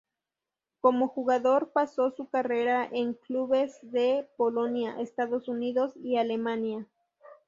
[0.79, 6.87] Como jugador pasó su carrera en clubes de Polonia, Estados Unidos y Alemania.